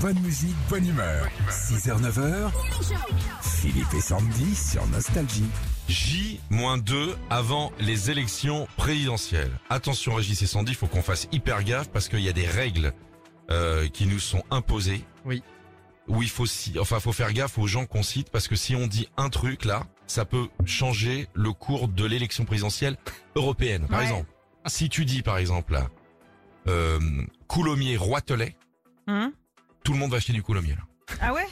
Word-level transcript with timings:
Bonne 0.00 0.18
musique, 0.20 0.54
bonne 0.68 0.86
humeur. 0.86 1.26
6h, 1.48 2.00
9h. 2.00 2.50
Philippe 3.42 3.94
et 3.94 4.00
Sandy 4.00 4.54
sur 4.54 4.86
Nostalgie. 4.88 5.46
J-2 5.88 7.14
avant 7.30 7.72
les 7.78 8.10
élections 8.10 8.68
présidentielles. 8.76 9.50
Attention 9.70 10.14
Régis 10.14 10.42
et 10.42 10.46
Sandy, 10.46 10.72
il 10.72 10.74
faut 10.74 10.86
qu'on 10.86 11.02
fasse 11.02 11.26
hyper 11.32 11.62
gaffe 11.64 11.88
parce 11.90 12.08
qu'il 12.08 12.20
y 12.20 12.28
a 12.28 12.32
des 12.32 12.46
règles 12.46 12.92
euh, 13.50 13.88
qui 13.88 14.06
nous 14.06 14.18
sont 14.18 14.42
imposées. 14.50 15.02
Oui. 15.24 15.42
Où 16.06 16.22
il 16.22 16.28
faut 16.28 16.44
si, 16.44 16.78
enfin 16.78 17.00
faut 17.00 17.12
faire 17.12 17.32
gaffe 17.32 17.56
aux 17.58 17.66
gens 17.66 17.86
qu'on 17.86 18.02
cite 18.02 18.28
parce 18.30 18.46
que 18.46 18.56
si 18.56 18.76
on 18.76 18.86
dit 18.86 19.08
un 19.16 19.30
truc 19.30 19.64
là, 19.64 19.84
ça 20.06 20.26
peut 20.26 20.48
changer 20.66 21.28
le 21.32 21.52
cours 21.52 21.88
de 21.88 22.04
l'élection 22.04 22.44
présidentielle 22.44 22.98
européenne. 23.36 23.86
Par 23.88 24.00
Ouais. 24.00 24.04
exemple, 24.04 24.28
si 24.66 24.90
tu 24.90 25.06
dis 25.06 25.22
par 25.22 25.38
exemple 25.38 25.72
là, 25.72 25.88
euh, 26.68 26.98
Coulommiers 27.48 27.96
Roitelet, 27.96 28.54
Hum 29.06 29.32
tout 29.84 29.92
le 29.92 29.98
monde 29.98 30.10
va 30.10 30.16
acheter 30.16 30.32
du 30.32 30.42
Coulommiers 30.42 30.74
là. 30.74 31.16
ah 31.20 31.32
ouais? 31.32 31.46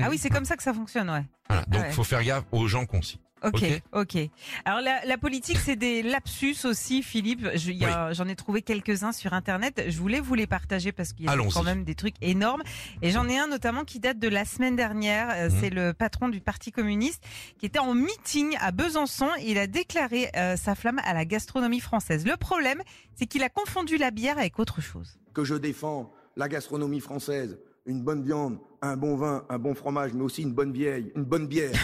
Ah 0.00 0.08
oui, 0.10 0.18
c'est 0.18 0.30
comme 0.30 0.44
ça 0.44 0.56
que 0.56 0.62
ça 0.62 0.72
fonctionne, 0.72 1.10
ouais. 1.10 1.24
Voilà. 1.48 1.64
Donc 1.66 1.82
Ouais. 1.82 1.90
faut 1.90 2.04
faire 2.04 2.22
gaffe 2.22 2.44
aux 2.52 2.68
gens 2.68 2.86
qu'on 2.86 3.02
cite. 3.02 3.20
Ok, 3.42 3.54
Ok? 3.62 3.82
ok. 3.92 4.16
Alors 4.64 4.80
la, 4.80 5.04
la 5.04 5.16
politique, 5.18 5.58
c'est 5.58 5.76
des 5.76 6.02
lapsus 6.02 6.56
aussi, 6.64 7.02
Philippe. 7.04 7.48
Je- 7.54 7.72
J'en 8.12 8.26
ai 8.28 8.34
trouvé 8.36 8.62
quelques-uns 8.62 9.12
sur 9.12 9.32
Internet. 9.32 9.84
Je 9.88 9.96
voulais 9.98 10.18
vous 10.20 10.34
les 10.34 10.46
partager 10.48 10.90
parce 10.92 11.12
qu'il 11.12 11.26
y 11.26 11.28
a 11.28 11.36
quand 11.36 11.62
même 11.64 11.84
des 11.84 11.94
trucs 11.94 12.16
énormes. 12.20 12.62
Et 13.02 13.10
j'en 13.10 13.28
ai 13.28 13.38
un 13.38 13.46
notamment 13.48 13.84
qui 13.84 13.98
date 14.00 14.18
de 14.20 14.26
la 14.28 14.44
semaine 14.44 14.74
dernière. 14.76 15.30
Euh, 15.30 15.48
Mhm. 15.50 15.56
C'est 15.60 15.70
le 15.70 15.92
patron 15.94 16.28
du 16.28 16.40
Parti 16.40 16.70
communiste 16.72 17.24
qui 17.58 17.66
était 17.66 17.78
en 17.78 17.94
meeting 17.94 18.56
à 18.60 18.70
Besançon. 18.72 19.28
Et 19.40 19.52
il 19.52 19.58
a 19.58 19.66
déclaré 19.68 20.30
euh, 20.36 20.56
sa 20.56 20.74
flamme 20.74 21.00
à 21.04 21.14
la 21.14 21.24
gastronomie 21.24 21.80
française. 21.80 22.24
Le 22.26 22.36
problème, 22.36 22.82
c'est 23.16 23.26
qu'il 23.26 23.42
a 23.44 23.48
confondu 23.48 23.98
la 23.98 24.10
bière 24.10 24.38
avec 24.38 24.58
autre 24.60 24.80
chose. 24.80 25.16
que 25.34 25.44
je 25.44 25.54
défends 25.54 26.12
la 26.36 26.48
gastronomie 26.48 27.00
française, 27.00 27.56
une 27.88 28.02
bonne 28.04 28.22
viande, 28.24 28.58
un 28.82 28.96
bon 28.96 29.16
vin, 29.16 29.44
un 29.48 29.58
bon 29.58 29.74
fromage, 29.74 30.12
mais 30.14 30.22
aussi 30.22 30.42
une 30.42 30.52
bonne 30.52 30.72
vieille, 30.72 31.10
une 31.16 31.24
bonne 31.24 31.48
bière. 31.48 31.72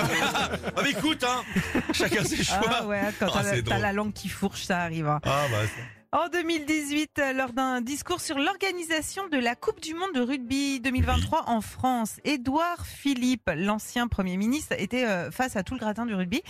Ah 0.00 0.82
mais 0.82 0.90
écoute 0.90 1.24
hein, 1.24 1.42
chacun 1.92 2.24
ses 2.24 2.42
choix. 2.42 2.60
Ah 2.70 2.86
ouais, 2.86 3.00
quand 3.18 3.26
Ah, 3.34 3.42
t'as 3.64 3.78
la- 3.78 3.92
langue 3.92 4.12
qui 4.12 4.28
fourche, 4.28 4.64
ça 4.64 4.80
arrive. 4.80 5.06
hein. 5.08 5.20
Ah 5.24 5.46
bah 5.50 6.18
En 6.24 6.28
2018, 6.28 7.18
euh, 7.18 7.32
lors 7.32 7.52
d'un 7.52 7.80
discours 7.80 8.20
sur 8.20 8.38
l'organisation 8.38 9.28
de 9.28 9.38
la 9.38 9.54
Coupe 9.54 9.80
du 9.80 9.94
Monde 9.94 10.12
de 10.14 10.20
rugby 10.20 10.80
2023 10.80 11.44
en 11.48 11.60
France, 11.60 12.16
Édouard 12.24 12.86
Philippe, 12.86 13.50
l'ancien 13.54 14.08
Premier 14.08 14.36
ministre, 14.36 14.74
était 14.78 15.04
euh, 15.06 15.30
face 15.30 15.56
à 15.56 15.62
tout 15.62 15.74
le 15.74 15.80
gratin 15.80 16.06
du 16.06 16.14
rugby. 16.14 16.42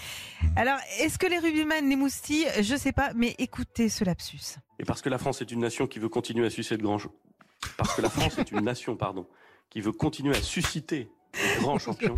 Alors, 0.56 0.78
est-ce 1.00 1.18
que 1.18 1.26
les 1.26 1.38
rugbyman 1.38 1.88
les 1.88 1.96
moustilles 1.96 2.46
Je 2.60 2.76
sais 2.76 2.92
pas, 2.92 3.10
mais 3.14 3.34
écoutez 3.38 3.88
ce 3.88 4.04
lapsus. 4.04 4.56
Et 4.78 4.84
parce 4.84 5.02
que 5.02 5.08
la 5.08 5.18
France 5.18 5.40
est 5.42 5.50
une 5.50 5.60
nation 5.60 5.86
qui 5.86 5.98
veut 5.98 6.08
continuer 6.08 6.46
à 6.46 6.50
sucer 6.50 6.76
de 6.76 6.82
grands... 6.82 6.98
Parce 7.76 7.94
que 7.94 8.02
la 8.02 8.10
France 8.10 8.38
est 8.38 8.50
une 8.50 8.60
nation, 8.60 8.96
pardon, 8.96 9.26
qui 9.70 9.80
veut 9.80 9.92
continuer 9.92 10.36
à 10.36 10.42
susciter 10.42 11.10
de 11.34 11.60
grands 11.62 11.78
champions. 11.78 12.16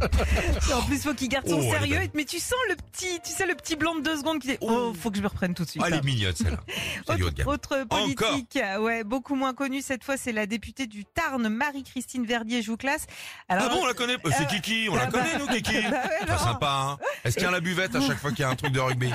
En 0.72 0.82
plus, 0.82 1.02
faut 1.02 1.12
qu'il 1.14 1.28
garde 1.28 1.46
son 1.48 1.58
Oh, 1.58 1.70
sérieux. 1.70 1.98
Mais 2.14 2.24
tu 2.24 2.38
sens 2.38 2.58
le 2.68 2.76
petit, 2.76 3.20
tu 3.24 3.30
sais 3.32 3.44
le 3.44 3.54
petit 3.56 3.74
blanc 3.74 3.96
de 3.96 4.00
deux 4.02 4.16
secondes 4.16 4.38
qui 4.38 4.48
dit 4.48 4.56
oh, 4.60 4.94
faut 4.94 5.10
que 5.10 5.16
je 5.16 5.22
me 5.22 5.26
reprenne 5.26 5.52
tout 5.52 5.64
de 5.64 5.68
suite. 5.68 5.82
Ah, 5.84 5.88
elle 5.88 5.96
est 5.98 6.04
mignonne 6.04 6.34
celle-là. 6.34 6.60
C'est 7.06 7.16
du 7.16 7.24
haut 7.24 7.30
de 7.30 7.34
gamme. 7.34 7.48
Autre 7.48 7.84
politique, 7.88 8.58
ouais, 8.78 9.02
beaucoup 9.02 9.34
moins 9.34 9.52
connue 9.52 9.82
cette 9.82 10.04
fois, 10.04 10.16
c'est 10.16 10.32
la 10.32 10.46
députée 10.46 10.86
du 10.86 11.04
Tarn, 11.04 11.48
Marie-Christine 11.48 12.24
Verdier-Jouclas. 12.24 13.06
Alors, 13.48 13.64
Ah 13.68 13.74
bon, 13.74 13.80
on 13.82 13.86
la 13.86 13.94
connaît? 13.94 14.16
C'est 14.26 14.42
euh, 14.42 14.46
Kiki, 14.46 14.88
on 14.90 14.94
la 14.94 15.02
ah 15.02 15.06
bah- 15.06 15.18
connaît 15.22 15.38
nous 15.38 15.46
Kiki? 15.48 15.72
Bah 15.90 16.02
ouais, 16.04 16.26
Pas 16.26 16.32
non. 16.32 16.38
sympa, 16.38 16.68
hein? 16.70 16.98
Est-ce 17.24 17.34
qu'il 17.34 17.44
y 17.44 17.46
a 17.46 17.50
la 17.50 17.60
buvette 17.60 17.94
à 17.94 18.00
chaque 18.00 18.18
fois 18.18 18.30
qu'il 18.30 18.40
y 18.40 18.44
a 18.44 18.48
un 18.48 18.56
truc 18.56 18.72
de 18.72 18.80
rugby 18.80 19.10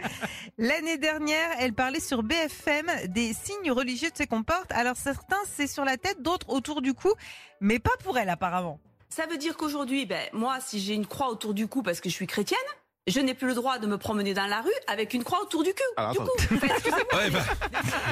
L'année 0.58 0.98
dernière, 0.98 1.50
elle 1.58 1.72
parlait 1.72 2.00
sur 2.00 2.22
BFM 2.22 2.86
des 3.08 3.32
signes 3.32 3.70
religieux 3.70 4.10
de 4.10 4.16
ses 4.16 4.26
qu'on 4.26 4.42
porte. 4.42 4.72
Alors 4.72 4.96
certains, 4.96 5.36
c'est 5.46 5.66
sur 5.66 5.84
la 5.84 5.96
tête, 5.96 6.22
d'autres 6.22 6.48
autour 6.50 6.82
du 6.82 6.94
cou, 6.94 7.12
mais 7.60 7.78
pas 7.78 7.90
pour 8.02 8.18
elle 8.18 8.28
apparemment. 8.28 8.80
Ça 9.08 9.26
veut 9.26 9.38
dire 9.38 9.56
qu'aujourd'hui, 9.56 10.06
ben, 10.06 10.26
moi, 10.32 10.58
si 10.60 10.80
j'ai 10.80 10.94
une 10.94 11.06
croix 11.06 11.30
autour 11.30 11.54
du 11.54 11.68
cou 11.68 11.82
parce 11.82 12.00
que 12.00 12.08
je 12.08 12.14
suis 12.14 12.26
chrétienne, 12.26 12.58
je 13.06 13.20
n'ai 13.20 13.34
plus 13.34 13.46
le 13.48 13.54
droit 13.54 13.78
de 13.78 13.86
me 13.86 13.98
promener 13.98 14.32
dans 14.34 14.46
la 14.46 14.60
rue 14.62 14.70
avec 14.86 15.12
une 15.14 15.24
croix 15.24 15.42
autour 15.42 15.62
du 15.62 15.74
cul. 15.74 15.82
Alors, 15.96 16.12
du 16.12 16.18
attends. 16.18 16.30
cou. 16.48 16.54
Enfin, 16.56 16.66
excusez-moi. 16.68 17.22
Ouais, 17.22 17.30
bah, 17.30 17.40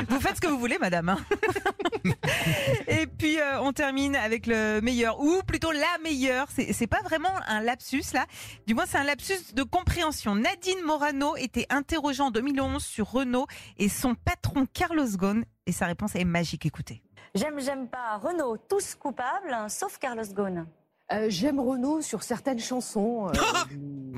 Vous 0.09 0.21
faites 0.21 0.37
ce 0.37 0.41
que 0.41 0.47
vous 0.49 0.59
voulez, 0.59 0.79
madame. 0.79 1.09
hein. 1.09 1.19
Et 2.89 3.07
puis 3.07 3.39
euh, 3.41 3.61
on 3.61 3.73
termine 3.73 4.17
avec 4.17 4.47
le 4.47 4.81
meilleur, 4.81 5.21
ou 5.21 5.43
plutôt 5.47 5.71
la 5.73 5.99
meilleure. 6.03 6.47
C'est 6.55 6.73
c'est 6.73 6.87
pas 6.87 7.01
vraiment 7.03 7.31
un 7.47 7.61
lapsus 7.61 8.03
là. 8.13 8.27
Du 8.67 8.75
moins, 8.75 8.85
c'est 8.87 8.99
un 8.99 9.05
lapsus 9.05 9.55
de 9.55 9.63
compréhension. 9.63 10.35
Nadine 10.35 10.83
Morano 10.85 11.37
était 11.37 11.67
interrogée 11.71 12.23
en 12.23 12.31
2011 12.31 12.83
sur 12.85 13.11
Renault 13.11 13.47
et 13.79 13.89
son 13.89 14.15
patron 14.15 14.67
Carlos 14.73 15.07
Ghosn. 15.17 15.45
Et 15.67 15.73
sa 15.73 15.87
réponse 15.87 16.15
est 16.17 16.25
magique. 16.25 16.67
Écoutez. 16.67 17.03
J'aime, 17.35 17.61
j'aime 17.61 17.89
pas. 17.89 18.17
Renault, 18.19 18.57
tous 18.69 18.95
coupables, 18.95 19.53
hein, 19.53 19.69
sauf 19.69 19.97
Carlos 19.99 20.25
Ghosn. 20.35 20.67
Euh, 21.13 21.27
J'aime 21.29 21.61
Renaud 21.61 22.01
sur 22.03 22.23
certaines 22.23 22.59
chansons. 22.61 23.29
euh, 23.29 23.33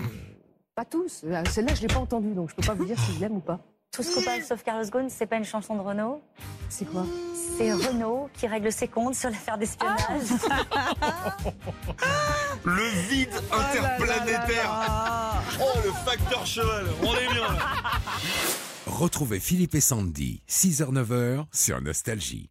pas 0.75 0.85
tous. 0.85 1.23
Euh, 1.25 1.43
Celle-là, 1.51 1.75
je 1.75 1.81
l'ai 1.83 1.87
pas 1.89 2.01
entendue, 2.01 2.35
donc 2.35 2.51
je 2.51 2.55
peux 2.55 2.67
pas 2.67 2.75
vous 2.75 2.85
dire 2.85 2.99
si 2.99 3.15
je 3.15 3.21
l'aime 3.21 3.37
ou 3.37 3.41
pas. 3.41 3.61
Tous 3.93 4.12
coupables, 4.12 4.43
sauf 4.43 4.62
Carlos 4.65 4.85
Ghosn, 4.91 5.09
c'est 5.09 5.27
pas 5.27 5.37
une 5.37 5.45
chanson 5.45 5.77
de 5.77 5.81
Renault. 5.81 6.21
C'est 6.69 6.85
quoi? 6.85 7.07
C'est 7.57 7.73
Renault 7.73 8.29
qui 8.35 8.49
règle 8.49 8.73
ses 8.73 8.89
comptes 8.89 9.15
sur 9.15 9.31
l'affaire 9.31 9.57
d'espionnage. 9.57 10.01
le 12.65 13.09
vide 13.09 13.31
interplanétaire. 13.53 15.41
Oh, 15.61 15.79
le 15.85 15.93
facteur 15.93 16.45
cheval. 16.45 16.87
On 17.03 17.15
est 17.15 17.29
bien 17.33 17.53
là. 17.53 17.59
Retrouvez 18.87 19.39
Philippe 19.39 19.77
et 19.77 19.81
Sandy, 19.81 20.43
6h, 20.49 20.91
9h 20.93 21.45
sur 21.53 21.81
Nostalgie. 21.81 22.51